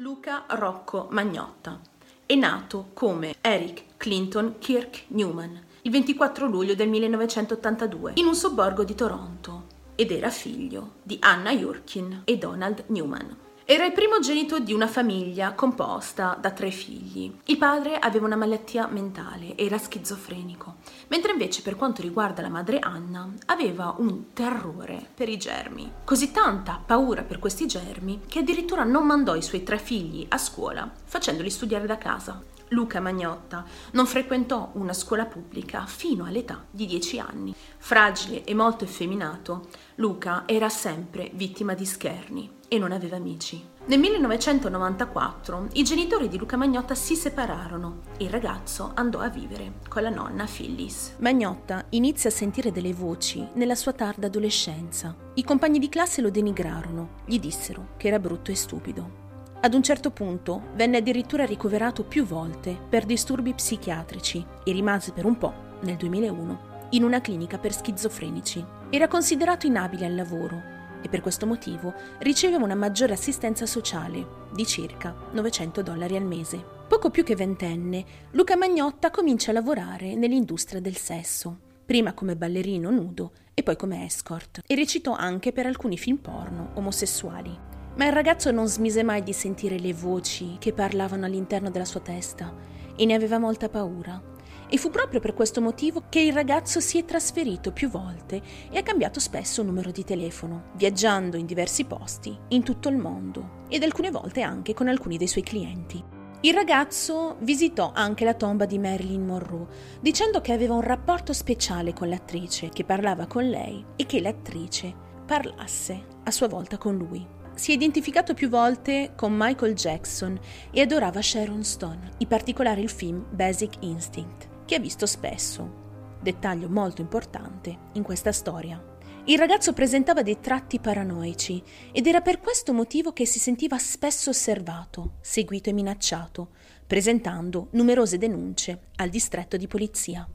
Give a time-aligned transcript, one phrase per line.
[0.00, 1.80] Luca Rocco Magnotta.
[2.24, 8.84] È nato come Eric Clinton Kirk Newman il 24 luglio del 1982 in un sobborgo
[8.84, 9.64] di Toronto
[9.96, 13.47] ed era figlio di Anna Jurkin e Donald Newman.
[13.70, 17.30] Era il primogenito di una famiglia composta da tre figli.
[17.44, 20.76] Il padre aveva una malattia mentale, era schizofrenico,
[21.08, 25.92] mentre invece per quanto riguarda la madre Anna aveva un terrore per i germi.
[26.02, 30.38] Così tanta paura per questi germi che addirittura non mandò i suoi tre figli a
[30.38, 32.42] scuola, facendoli studiare da casa.
[32.68, 37.54] Luca Magnotta non frequentò una scuola pubblica fino all'età di 10 anni.
[37.76, 43.76] Fragile e molto effeminato, Luca era sempre vittima di scherni e non aveva amici.
[43.86, 49.80] Nel 1994 i genitori di Luca Magnotta si separarono e il ragazzo andò a vivere
[49.88, 51.14] con la nonna Phyllis.
[51.18, 55.16] Magnotta inizia a sentire delle voci nella sua tarda adolescenza.
[55.34, 59.26] I compagni di classe lo denigrarono, gli dissero che era brutto e stupido.
[59.60, 65.24] Ad un certo punto venne addirittura ricoverato più volte per disturbi psichiatrici e rimase per
[65.24, 68.64] un po', nel 2001, in una clinica per schizofrenici.
[68.90, 74.66] Era considerato inabile al lavoro e per questo motivo riceveva una maggiore assistenza sociale di
[74.66, 76.64] circa 900 dollari al mese.
[76.88, 82.90] Poco più che ventenne, Luca Magnotta comincia a lavorare nell'industria del sesso, prima come ballerino
[82.90, 87.56] nudo e poi come escort, e recitò anche per alcuni film porno omosessuali.
[87.96, 92.00] Ma il ragazzo non smise mai di sentire le voci che parlavano all'interno della sua
[92.00, 92.54] testa
[92.96, 94.36] e ne aveva molta paura.
[94.70, 98.76] E fu proprio per questo motivo che il ragazzo si è trasferito più volte e
[98.76, 103.82] ha cambiato spesso numero di telefono, viaggiando in diversi posti in tutto il mondo ed
[103.82, 106.16] alcune volte anche con alcuni dei suoi clienti.
[106.42, 109.66] Il ragazzo visitò anche la tomba di Marilyn Monroe,
[110.00, 114.94] dicendo che aveva un rapporto speciale con l'attrice, che parlava con lei e che l'attrice
[115.26, 117.26] parlasse a sua volta con lui.
[117.56, 120.38] Si è identificato più volte con Michael Jackson
[120.70, 126.18] e adorava Sharon Stone, in particolare il film Basic Instinct, che ha visto spesso.
[126.20, 128.78] Dettaglio molto importante in questa storia.
[129.24, 134.28] Il ragazzo presentava dei tratti paranoici ed era per questo motivo che si sentiva spesso
[134.28, 136.50] osservato, seguito e minacciato,
[136.86, 140.28] presentando numerose denunce al distretto di polizia.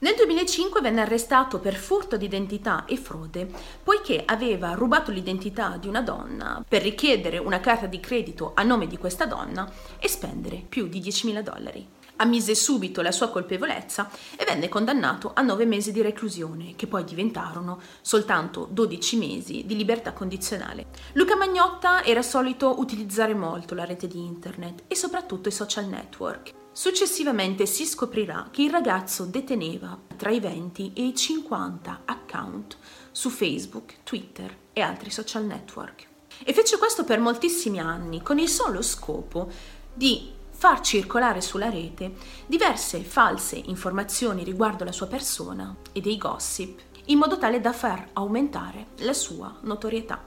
[0.00, 3.48] Nel 2005 venne arrestato per furto di identità e frode,
[3.80, 8.88] poiché aveva rubato l'identità di una donna per richiedere una carta di credito a nome
[8.88, 9.70] di questa donna
[10.00, 11.98] e spendere più di 10.000 dollari.
[12.20, 17.02] Ammise subito la sua colpevolezza e venne condannato a nove mesi di reclusione, che poi
[17.02, 20.88] diventarono soltanto 12 mesi di libertà condizionale.
[21.14, 26.52] Luca Magnotta era solito utilizzare molto la rete di internet e soprattutto i social network.
[26.72, 32.76] Successivamente si scoprirà che il ragazzo deteneva tra i 20 e i 50 account
[33.10, 36.06] su Facebook, Twitter e altri social network.
[36.44, 39.50] E fece questo per moltissimi anni con il solo scopo
[39.92, 42.12] di far circolare sulla rete
[42.44, 48.10] diverse false informazioni riguardo la sua persona e dei gossip, in modo tale da far
[48.12, 50.22] aumentare la sua notorietà.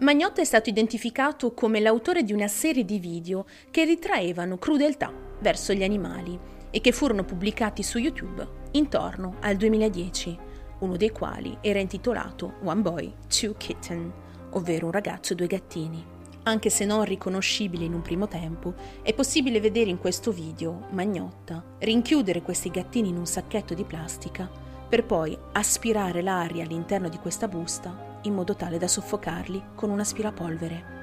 [0.00, 5.72] Magnotta è stato identificato come l'autore di una serie di video che ritraevano crudeltà verso
[5.72, 6.38] gli animali
[6.70, 10.38] e che furono pubblicati su YouTube intorno al 2010,
[10.80, 14.12] uno dei quali era intitolato One Boy, Two Kitten,
[14.50, 16.18] ovvero un ragazzo e due gattini.
[16.42, 21.62] Anche se non riconoscibile in un primo tempo, è possibile vedere in questo video Magnotta
[21.80, 24.50] rinchiudere questi gattini in un sacchetto di plastica
[24.88, 30.00] per poi aspirare l'aria all'interno di questa busta in modo tale da soffocarli con un
[30.00, 30.98] aspirapolvere.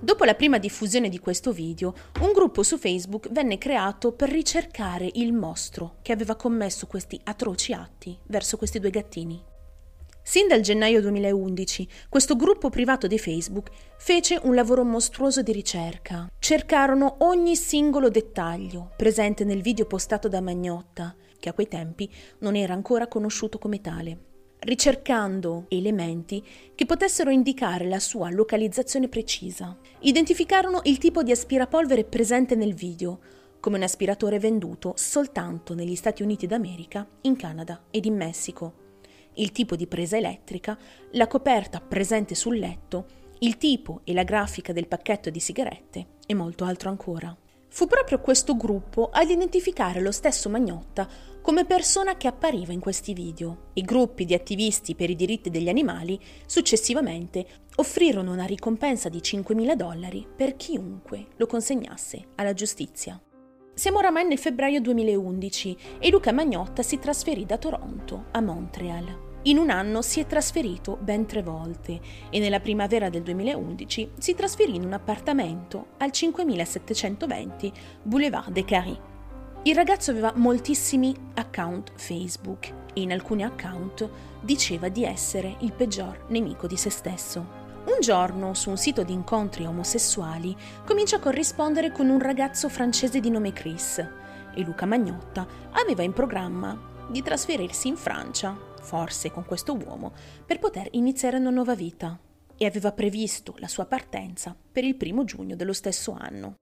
[0.00, 5.10] Dopo la prima diffusione di questo video, un gruppo su Facebook venne creato per ricercare
[5.14, 9.47] il mostro che aveva commesso questi atroci atti verso questi due gattini.
[10.28, 16.30] Sin dal gennaio 2011, questo gruppo privato di Facebook fece un lavoro mostruoso di ricerca.
[16.38, 22.56] Cercarono ogni singolo dettaglio presente nel video postato da Magnotta, che a quei tempi non
[22.56, 24.26] era ancora conosciuto come tale
[24.60, 29.78] ricercando elementi che potessero indicare la sua localizzazione precisa.
[30.00, 33.20] Identificarono il tipo di aspirapolvere presente nel video,
[33.60, 38.87] come un aspiratore venduto soltanto negli Stati Uniti d'America, in Canada ed in Messico,
[39.38, 40.78] il tipo di presa elettrica,
[41.12, 43.06] la coperta presente sul letto,
[43.40, 47.36] il tipo e la grafica del pacchetto di sigarette e molto altro ancora.
[47.70, 51.06] Fu proprio questo gruppo ad identificare lo stesso Magnotta
[51.40, 53.70] come persona che appariva in questi video.
[53.74, 57.46] I gruppi di attivisti per i diritti degli animali successivamente
[57.76, 63.20] offrirono una ricompensa di 5.000 dollari per chiunque lo consegnasse alla giustizia.
[63.74, 69.27] Siamo oramai nel febbraio 2011 e Luca Magnotta si trasferì da Toronto a Montreal.
[69.42, 74.34] In un anno si è trasferito ben tre volte e nella primavera del 2011 si
[74.34, 78.98] trasferì in un appartamento al 5720 Boulevard des Carrés.
[79.62, 84.08] Il ragazzo aveva moltissimi account Facebook e in alcuni account
[84.40, 87.66] diceva di essere il peggior nemico di se stesso.
[87.84, 93.20] Un giorno, su un sito di incontri omosessuali, comincia a corrispondere con un ragazzo francese
[93.20, 98.56] di nome Chris e Luca Magnotta aveva in programma di trasferirsi in Francia,
[98.88, 100.14] forse con questo uomo,
[100.46, 102.18] per poter iniziare una nuova vita
[102.56, 106.54] e aveva previsto la sua partenza per il primo giugno dello stesso anno.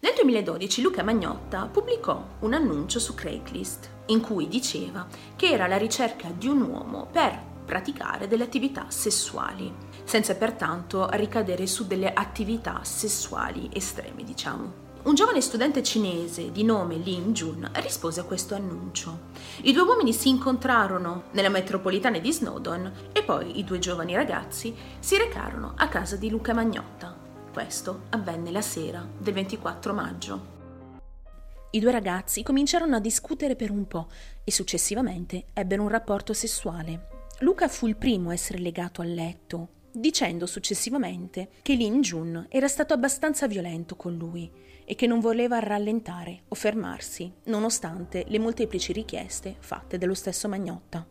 [0.00, 5.78] Nel 2012 Luca Magnotta pubblicò un annuncio su Craigslist in cui diceva che era alla
[5.78, 9.74] ricerca di un uomo per praticare delle attività sessuali,
[10.04, 14.85] senza pertanto ricadere su delle attività sessuali estreme, diciamo.
[15.06, 19.28] Un giovane studente cinese di nome Lin Jun rispose a questo annuncio.
[19.62, 24.74] I due uomini si incontrarono nella metropolitana di Snowdon e poi i due giovani ragazzi
[24.98, 27.16] si recarono a casa di Luca Magnotta.
[27.52, 30.46] Questo avvenne la sera del 24 maggio.
[31.70, 34.08] I due ragazzi cominciarono a discutere per un po'
[34.42, 37.28] e successivamente ebbero un rapporto sessuale.
[37.40, 42.66] Luca fu il primo a essere legato al letto, dicendo successivamente che Lin Jun era
[42.66, 48.92] stato abbastanza violento con lui e che non voleva rallentare o fermarsi, nonostante le molteplici
[48.92, 51.04] richieste fatte dello stesso Magnotta.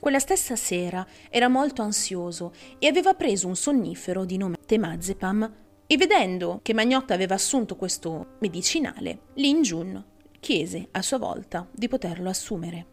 [0.00, 5.54] Quella stessa sera era molto ansioso e aveva preso un sonnifero di nome Temazepam
[5.86, 10.04] e vedendo che Magnotta aveva assunto questo medicinale, Lin Jun
[10.40, 12.86] chiese a sua volta di poterlo assumere.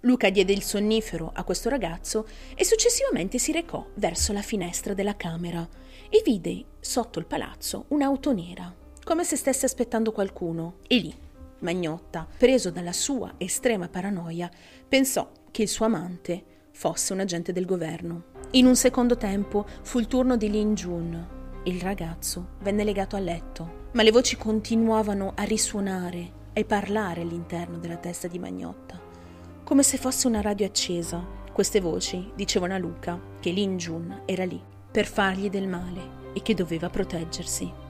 [0.00, 5.16] Luca diede il sonnifero a questo ragazzo e successivamente si recò verso la finestra della
[5.16, 5.66] camera
[6.08, 10.78] e vide sotto il palazzo un'auto nera come se stesse aspettando qualcuno.
[10.88, 11.14] E lì,
[11.60, 14.50] Magnotta, preso dalla sua estrema paranoia,
[14.88, 18.32] pensò che il suo amante fosse un agente del governo.
[18.52, 21.28] In un secondo tempo fu il turno di Lin Jun.
[21.64, 27.78] Il ragazzo venne legato a letto, ma le voci continuavano a risuonare e parlare all'interno
[27.78, 29.00] della testa di Magnotta,
[29.64, 31.42] come se fosse una radio accesa.
[31.52, 34.60] Queste voci dicevano a Luca che Lin Jun era lì
[34.90, 37.83] per fargli del male e che doveva proteggersi.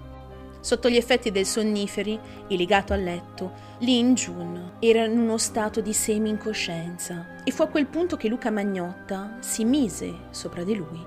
[0.65, 2.19] Sotto gli effetti del sonniferi
[2.49, 7.67] e legato al letto, Lin Jun era in uno stato di semi-incoscienza e fu a
[7.67, 11.05] quel punto che Luca Magnotta si mise sopra di lui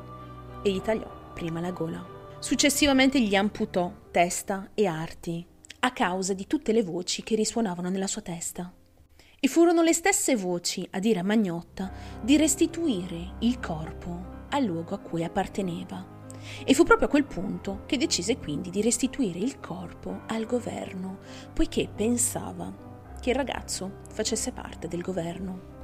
[0.61, 2.05] e gli tagliò prima la gola.
[2.37, 5.43] Successivamente gli amputò testa e arti
[5.79, 8.71] a causa di tutte le voci che risuonavano nella sua testa.
[9.39, 14.93] E furono le stesse voci a dire a Magnotta di restituire il corpo al luogo
[14.93, 16.16] a cui apparteneva
[16.63, 21.19] e fu proprio a quel punto che decise quindi di restituire il corpo al governo,
[21.53, 22.73] poiché pensava
[23.19, 25.75] che il ragazzo facesse parte del governo.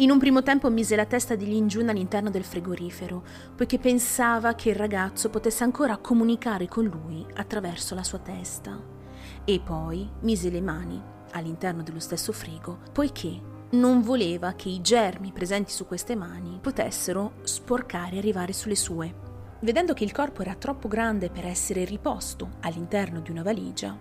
[0.00, 3.24] In un primo tempo mise la testa di Lin Jun all'interno del frigorifero,
[3.56, 8.80] poiché pensava che il ragazzo potesse ancora comunicare con lui attraverso la sua testa.
[9.44, 11.02] E poi mise le mani
[11.32, 17.32] all'interno dello stesso frigo, poiché non voleva che i germi presenti su queste mani potessero
[17.42, 19.27] sporcare e arrivare sulle sue.
[19.60, 23.98] Vedendo che il corpo era troppo grande per essere riposto all'interno di una valigia,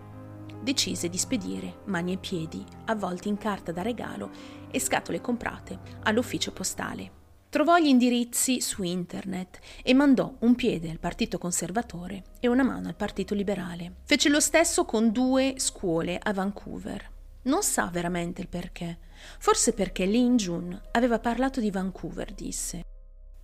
[0.62, 4.30] decise di spedire mani e piedi avvolti in carta da regalo
[4.70, 7.12] e scatole comprate all'ufficio postale.
[7.50, 12.88] Trovò gli indirizzi su internet e mandò un piede al Partito Conservatore e una mano
[12.88, 13.96] al Partito Liberale.
[14.04, 17.10] Fece lo stesso con due scuole a Vancouver.
[17.44, 19.00] Non sa veramente il perché.
[19.40, 22.84] Forse perché Lin Jun aveva parlato di Vancouver, disse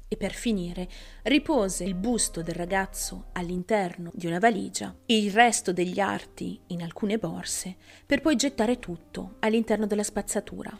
[0.07, 0.87] e per finire
[1.23, 6.83] ripose il busto del ragazzo all'interno di una valigia e il resto degli arti in
[6.83, 10.77] alcune borse per poi gettare tutto all'interno della spazzatura.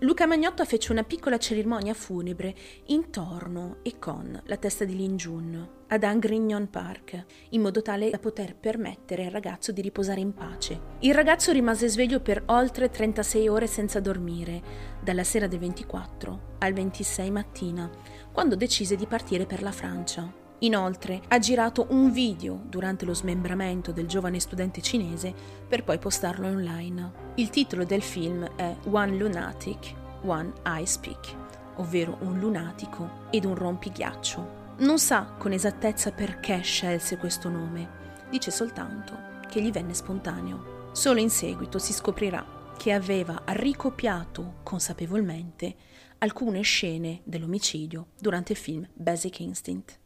[0.00, 2.54] Luca Magnotta fece una piccola cerimonia funebre
[2.86, 8.18] intorno e con la testa di Lin Jun ad Angrignon Park, in modo tale da
[8.18, 10.80] poter permettere al ragazzo di riposare in pace.
[11.00, 14.62] Il ragazzo rimase sveglio per oltre 36 ore senza dormire,
[15.00, 17.90] dalla sera del 24 al 26 mattina,
[18.30, 20.32] quando decise di partire per la Francia.
[20.60, 25.34] Inoltre ha girato un video durante lo smembramento del giovane studente cinese
[25.66, 27.12] per poi postarlo online.
[27.36, 29.92] Il titolo del film è One Lunatic,
[30.22, 31.34] One Ice Peak,
[31.76, 34.59] ovvero un lunatico ed un rompighiaccio.
[34.80, 39.14] Non sa con esattezza perché scelse questo nome, dice soltanto
[39.46, 40.88] che gli venne spontaneo.
[40.92, 45.76] Solo in seguito si scoprirà che aveva ricopiato consapevolmente
[46.18, 49.98] alcune scene dell'omicidio durante il film Basic Instinct.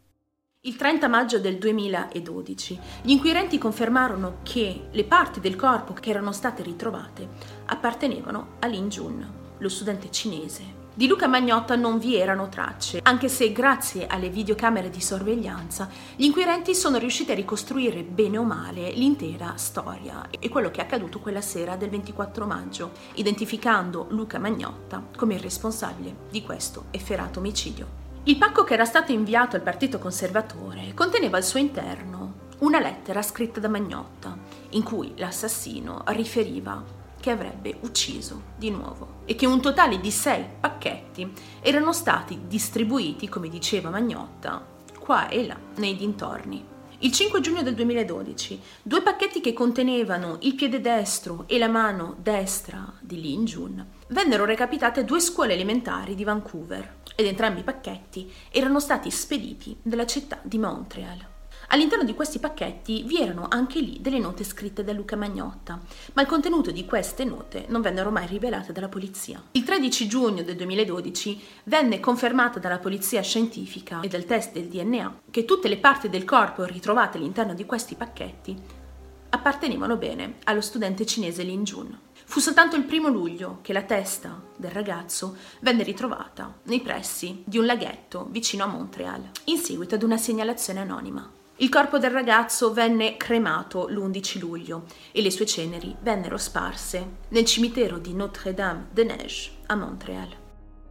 [0.62, 6.32] Il 30 maggio del 2012 gli inquirenti confermarono che le parti del corpo che erano
[6.32, 7.28] state ritrovate
[7.66, 13.28] appartenevano a Lin Jun, lo studente cinese Di Luca Magnotta non vi erano tracce, anche
[13.28, 18.92] se grazie alle videocamere di sorveglianza gli inquirenti sono riusciti a ricostruire bene o male
[18.92, 25.02] l'intera storia e quello che è accaduto quella sera del 24 maggio, identificando Luca Magnotta
[25.16, 28.02] come il responsabile di questo efferato omicidio.
[28.22, 33.20] Il pacco che era stato inviato al Partito Conservatore conteneva al suo interno una lettera
[33.20, 34.38] scritta da Magnotta,
[34.70, 40.44] in cui l'assassino riferiva che avrebbe ucciso di nuovo e che un totale di sei
[40.60, 44.62] pacchetti erano stati distribuiti, come diceva Magnotta,
[44.98, 46.62] qua e là nei dintorni.
[46.98, 52.14] Il 5 giugno del 2012, due pacchetti che contenevano il piede destro e la mano
[52.18, 57.64] destra di Lin Jun vennero recapitate a due scuole elementari di Vancouver ed entrambi i
[57.64, 61.32] pacchetti erano stati spediti dalla città di Montreal.
[61.68, 65.80] All'interno di questi pacchetti vi erano anche lì delle note scritte da Luca Magnotta,
[66.12, 69.42] ma il contenuto di queste note non vennero mai rivelate dalla polizia.
[69.52, 75.20] Il 13 giugno del 2012 venne confermata dalla polizia scientifica e dal test del DNA
[75.30, 78.82] che tutte le parti del corpo ritrovate all'interno di questi pacchetti
[79.30, 81.98] appartenevano bene allo studente cinese Lin Jun.
[82.26, 87.58] Fu soltanto il primo luglio che la testa del ragazzo venne ritrovata nei pressi di
[87.58, 91.42] un laghetto vicino a Montreal, in seguito ad una segnalazione anonima.
[91.58, 97.44] Il corpo del ragazzo venne cremato l'11 luglio e le sue ceneri vennero sparse nel
[97.44, 100.34] cimitero di Notre-Dame-de-Neige a Montreal.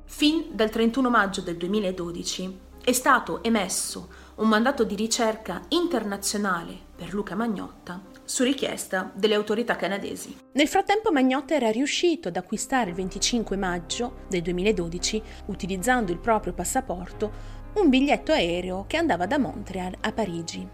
[0.06, 7.14] Fin dal 31 maggio del 2012 è stato emesso un mandato di ricerca internazionale per
[7.14, 10.38] Luca Magnotta su richiesta delle autorità canadesi.
[10.54, 16.54] Nel frattempo Magnotta era riuscito ad acquistare il 25 maggio del 2012, utilizzando il proprio
[16.54, 20.68] passaporto, un biglietto aereo che andava da Montreal a Parigi.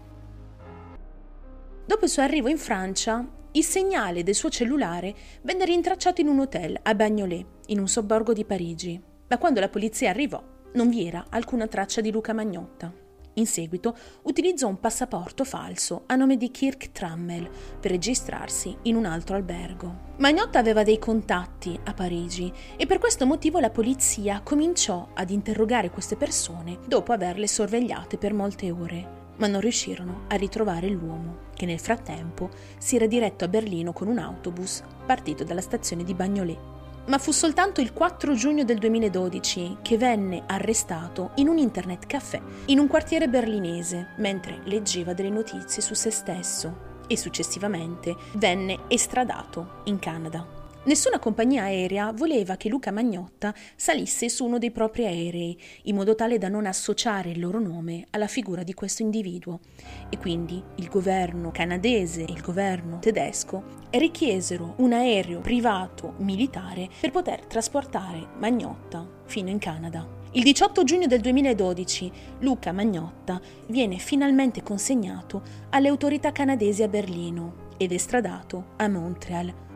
[1.86, 6.40] Dopo il suo arrivo in Francia, il segnale del suo cellulare venne rintracciato in un
[6.40, 9.02] hotel a Bagnolet, in un sobborgo di Parigi.
[9.26, 10.42] Ma quando la polizia arrivò,
[10.74, 12.99] non vi era alcuna traccia di Luca Magnotta.
[13.40, 17.48] In seguito utilizzò un passaporto falso a nome di Kirk Trammell
[17.80, 20.08] per registrarsi in un altro albergo.
[20.18, 25.88] Magnotta aveva dei contatti a Parigi e per questo motivo la polizia cominciò ad interrogare
[25.88, 31.64] queste persone dopo averle sorvegliate per molte ore, ma non riuscirono a ritrovare l'uomo, che
[31.64, 36.79] nel frattempo si era diretto a Berlino con un autobus partito dalla stazione di Bagnolet
[37.06, 42.40] ma fu soltanto il 4 giugno del 2012 che venne arrestato in un internet caffè
[42.66, 49.80] in un quartiere berlinese mentre leggeva delle notizie su se stesso e successivamente venne estradato
[49.84, 50.59] in Canada.
[50.82, 56.14] Nessuna compagnia aerea voleva che Luca Magnotta salisse su uno dei propri aerei, in modo
[56.14, 59.60] tale da non associare il loro nome alla figura di questo individuo.
[60.08, 67.10] E quindi il governo canadese e il governo tedesco richiesero un aereo privato militare per
[67.10, 70.08] poter trasportare Magnotta fino in Canada.
[70.32, 77.68] Il 18 giugno del 2012 Luca Magnotta viene finalmente consegnato alle autorità canadesi a Berlino
[77.76, 79.68] ed estradato a Montreal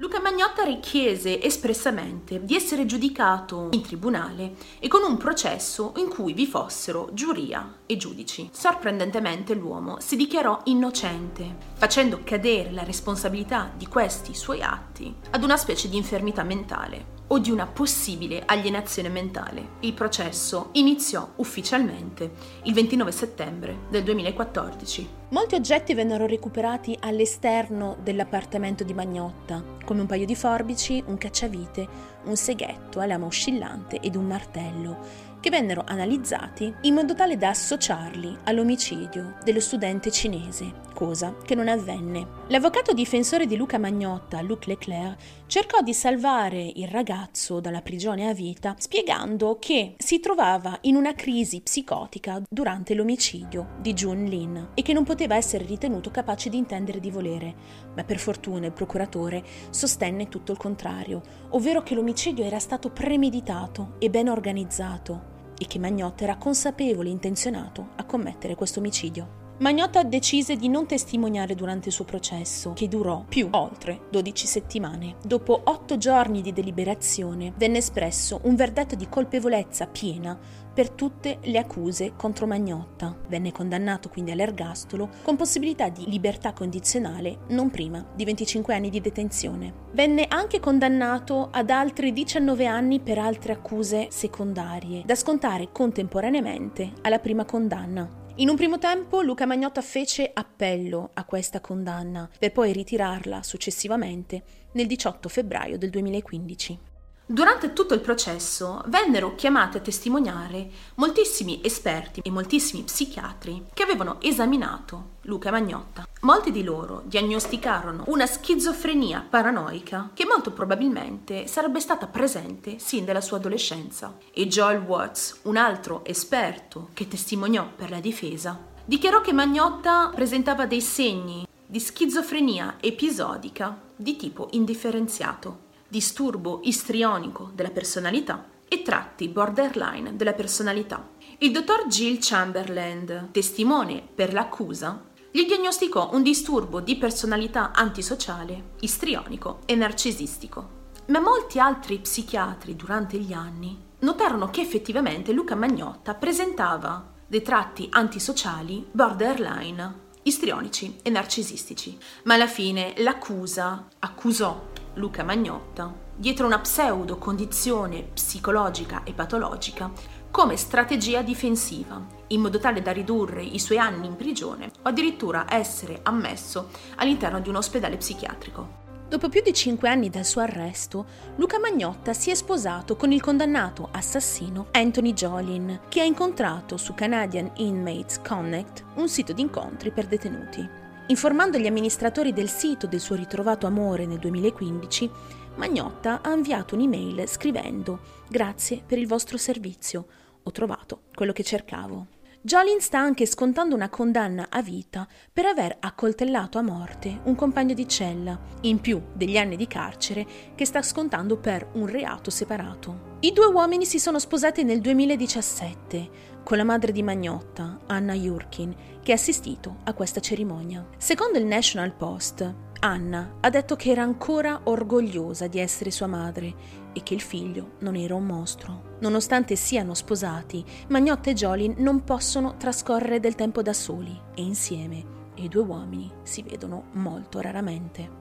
[0.00, 6.32] Luca Magnotta richiese espressamente di essere giudicato in tribunale e con un processo in cui
[6.32, 8.48] vi fossero giuria e giudici.
[8.50, 15.58] Sorprendentemente l'uomo si dichiarò innocente, facendo cadere la responsabilità di questi suoi atti ad una
[15.58, 19.76] specie di infermità mentale o di una possibile alienazione mentale.
[19.80, 22.30] Il processo iniziò ufficialmente
[22.64, 25.18] il 29 settembre del 2014.
[25.28, 31.88] Molti oggetti vennero recuperati all'esterno dell'appartamento di Magnotta, come un paio di forbici, un cacciavite,
[32.24, 37.50] un seghetto a lama oscillante ed un martello, che vennero analizzati in modo tale da
[37.50, 42.26] associarli all'omicidio dello studente cinese, cosa che non avvenne.
[42.48, 48.34] L'avvocato difensore di Luca Magnotta, Luc Leclerc, cercò di salvare il ragazzo dalla prigione a
[48.34, 54.82] vita spiegando che si trovava in una crisi psicotica durante l'omicidio di Jun Lin e
[54.82, 57.54] che non poteva essere ritenuto capace di intendere di volere,
[57.96, 63.94] ma per fortuna il procuratore sostenne tutto il contrario, ovvero che l'omicidio era stato premeditato
[63.98, 69.39] e ben organizzato e che Magnotta era consapevole e intenzionato a commettere questo omicidio.
[69.60, 75.16] Magnotta decise di non testimoniare durante il suo processo, che durò più oltre 12 settimane.
[75.22, 80.38] Dopo 8 giorni di deliberazione venne espresso un verdetto di colpevolezza piena
[80.72, 83.14] per tutte le accuse contro Magnotta.
[83.28, 89.02] Venne condannato quindi all'ergastolo con possibilità di libertà condizionale non prima di 25 anni di
[89.02, 89.74] detenzione.
[89.92, 97.18] Venne anche condannato ad altri 19 anni per altre accuse secondarie, da scontare contemporaneamente alla
[97.18, 98.19] prima condanna.
[98.40, 104.42] In un primo tempo Luca Magnotta fece appello a questa condanna, per poi ritirarla successivamente
[104.72, 106.89] nel 18 febbraio del 2015.
[107.30, 114.16] Durante tutto il processo vennero chiamati a testimoniare moltissimi esperti e moltissimi psichiatri che avevano
[114.20, 116.08] esaminato Luca Magnotta.
[116.22, 123.20] Molti di loro diagnosticarono una schizofrenia paranoica che molto probabilmente sarebbe stata presente sin dalla
[123.20, 124.16] sua adolescenza.
[124.32, 130.66] E Joel Watts, un altro esperto che testimoniò per la difesa, dichiarò che Magnotta presentava
[130.66, 140.14] dei segni di schizofrenia episodica di tipo indifferenziato disturbo istrionico della personalità e tratti borderline
[140.14, 141.10] della personalità.
[141.38, 149.60] Il dottor Jill Chamberlain, testimone per l'accusa, gli diagnosticò un disturbo di personalità antisociale, istrionico
[149.66, 150.78] e narcisistico.
[151.06, 157.88] Ma molti altri psichiatri durante gli anni notarono che effettivamente Luca Magnotta presentava dei tratti
[157.90, 161.98] antisociali borderline, istrionici e narcisistici.
[162.24, 164.68] Ma alla fine l'accusa accusò
[165.00, 169.90] Luca Magnotta, dietro una pseudo condizione psicologica e patologica
[170.30, 175.46] come strategia difensiva, in modo tale da ridurre i suoi anni in prigione o addirittura
[175.48, 178.78] essere ammesso all'interno di un ospedale psichiatrico.
[179.08, 183.22] Dopo più di cinque anni dal suo arresto, Luca Magnotta si è sposato con il
[183.22, 189.90] condannato assassino Anthony Jolin, che ha incontrato su Canadian Inmates Connect, un sito di incontri
[189.90, 190.79] per detenuti.
[191.10, 195.10] Informando gli amministratori del sito del suo ritrovato amore nel 2015,
[195.56, 197.98] Magnotta ha inviato un'email scrivendo
[198.28, 200.06] Grazie per il vostro servizio,
[200.40, 202.06] ho trovato quello che cercavo.
[202.42, 207.74] Jolin sta anche scontando una condanna a vita per aver accoltellato a morte un compagno
[207.74, 210.24] di cella, in più degli anni di carcere
[210.54, 213.18] che sta scontando per un reato separato.
[213.20, 218.74] I due uomini si sono sposati nel 2017 con la madre di Magnotta, Anna Jurkin,
[219.02, 220.86] che ha assistito a questa cerimonia.
[220.96, 226.54] Secondo il National Post, Anna ha detto che era ancora orgogliosa di essere sua madre
[226.92, 228.96] e che il figlio non era un mostro.
[229.00, 235.18] Nonostante siano sposati, Magnotta e Jolin non possono trascorrere del tempo da soli e insieme
[235.36, 238.19] i due uomini si vedono molto raramente.